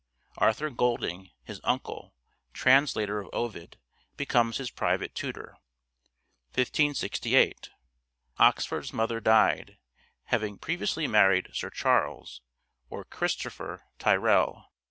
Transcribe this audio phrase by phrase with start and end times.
[0.39, 2.15] Arthur Golding (his uncle),
[2.53, 3.77] translator of Ovid,
[4.17, 5.59] becomes his private tutor.
[6.55, 7.69] 1568.
[8.39, 9.77] Oxford's mother died
[10.23, 12.41] (having previously married Sir Charles—
[12.89, 14.71] or Christopher— Tyrell.